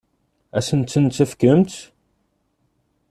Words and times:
Ad 0.57 0.63
asen-tent-tefkemt? 0.65 1.73